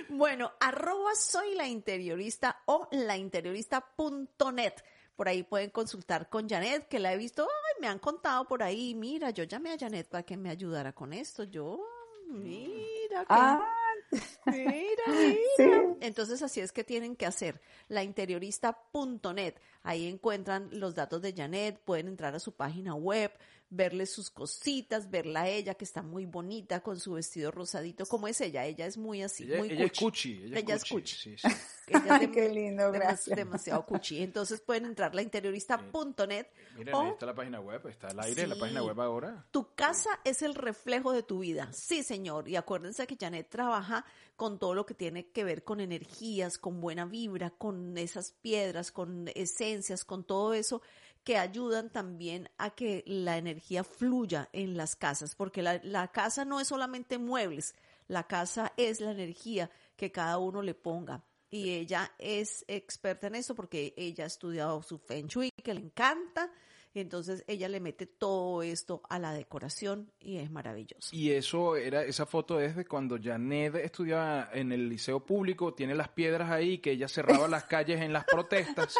[0.08, 4.72] Bueno, arroba soy la interiorista o lainteriorista.net.
[5.16, 8.62] Por ahí pueden consultar con Janet, que la he visto, ay, me han contado por
[8.62, 11.44] ahí, mira, yo llamé a Janet para que me ayudara con esto.
[11.44, 11.80] Yo,
[12.28, 13.64] mira, Ah,
[14.46, 15.96] Mira, mira.
[16.00, 19.54] Entonces así es que tienen que hacer lainteriorista.net.
[19.82, 23.32] Ahí encuentran los datos de Janet, pueden entrar a su página web,
[23.74, 28.06] verle sus cositas, verla a ella que está muy bonita con su vestido rosadito.
[28.06, 28.64] ¿Cómo es ella?
[28.64, 30.04] Ella es muy así, Ella, muy ella es cuchi.
[30.38, 30.44] cuchi.
[30.44, 31.14] Ella, Ella es es cuchi.
[31.16, 31.48] Sí, sí.
[31.88, 33.36] Ella es Ay, qué lindo, gracias.
[33.36, 34.22] demasiado cuchi.
[34.22, 38.46] Entonces pueden entrar a lainteriorista.net Miren, o ahí está la página web, está al aire
[38.46, 39.46] la página web ahora.
[39.50, 41.72] tu casa es el reflejo de tu vida.
[41.72, 42.48] Sí, señor.
[42.48, 44.04] Y acuérdense que Janet trabaja
[44.36, 48.90] con todo lo que tiene que ver con energías, con buena vibra, con esas piedras,
[48.90, 50.82] con esencias, con todo eso
[51.24, 56.44] que ayudan también a que la energía fluya en las casas, porque la, la casa
[56.44, 57.74] no es solamente muebles,
[58.08, 61.24] la casa es la energía que cada uno le ponga.
[61.50, 65.80] Y ella es experta en eso porque ella ha estudiado su Feng Shui, que le
[65.80, 66.50] encanta,
[66.94, 71.08] y entonces ella le mete todo esto a la decoración y es maravilloso.
[71.10, 75.96] Y eso era, esa foto es de cuando Janet estudiaba en el liceo público, tiene
[75.96, 78.94] las piedras ahí, que ella cerraba las calles en las protestas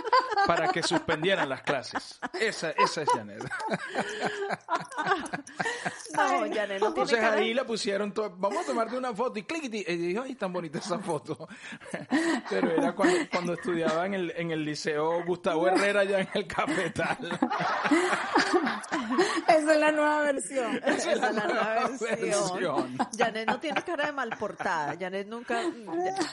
[0.45, 2.19] para que suspendieran las clases.
[2.41, 3.45] Esa, esa es Janet.
[6.17, 9.43] No, Janet no tiene Entonces ahí la pusieron, to- vamos a tomarte una foto y
[9.43, 11.49] clic, y dijo, ay, tan bonita esa foto.
[12.51, 16.47] Pero era cuando, cuando estudiaba en el, en el liceo Gustavo Herrera, allá en el
[16.47, 17.39] Cafetal.
[19.49, 20.81] esa es la nueva versión.
[20.85, 22.21] Esa es la nueva versión.
[22.21, 22.99] versión.
[23.17, 24.97] Janet no tiene cara de mal portada.
[24.99, 25.61] Janet nunca.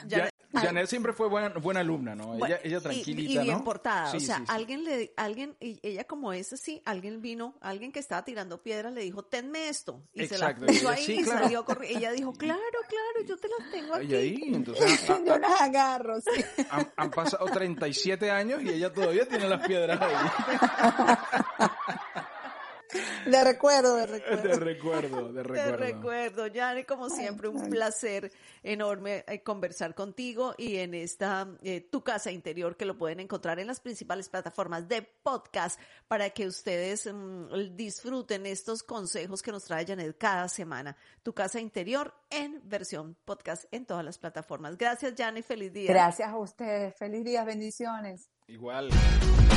[0.06, 2.26] Ya- Janet- siempre fue buena, buena alumna, ¿no?
[2.28, 3.64] Bueno, ella, ella y- tranquilita, y, bien ¿no?
[3.64, 4.10] portada.
[4.10, 4.52] Sí, o sea, sí, sí.
[4.52, 8.92] alguien le, alguien, y ella como es así, alguien vino, alguien que estaba tirando piedras
[8.92, 10.02] le dijo, tenme esto.
[10.12, 11.42] Y Exacto, se y la puso ahí y claro.
[11.44, 11.98] salió corriendo.
[11.98, 14.06] Ella dijo, claro, claro, yo te las tengo aquí.
[14.06, 16.44] Y ahí, entonces han, Yo las agarro, sí.
[16.70, 20.14] han- han pasado 37 años y ella todavía tiene las piedras ahí.
[23.26, 24.58] De recuerdo, de De recuerdo.
[24.58, 25.76] recuerdo, de Te recuerdo.
[25.76, 28.32] recuerdo, Yane, como siempre, un placer
[28.62, 33.58] enorme eh, conversar contigo y en esta eh, Tu Casa Interior que lo pueden encontrar
[33.58, 39.64] en las principales plataformas de podcast para que ustedes mm, disfruten estos consejos que nos
[39.64, 40.96] trae Janet cada semana.
[41.22, 44.76] Tu Casa Interior en versión podcast en todas las plataformas.
[44.76, 45.88] Gracias, Janet, feliz día.
[45.90, 46.94] Gracias a ustedes.
[46.96, 48.28] Feliz día, bendiciones.
[48.48, 48.88] Igual.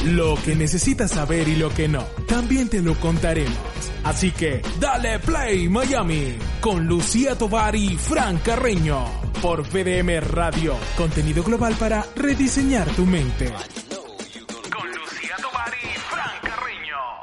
[0.05, 3.57] Lo que necesitas saber y lo que no, también te lo contaremos.
[4.03, 9.05] Así que dale play Miami con Lucía Tovar y Fran Carreño
[9.41, 13.51] por VDM Radio, contenido global para rediseñar tu mente.